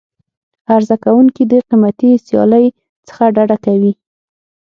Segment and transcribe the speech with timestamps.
[0.73, 2.65] عرضه کوونکي د قیمتي سیالۍ
[3.07, 3.93] څخه ډډه کوي.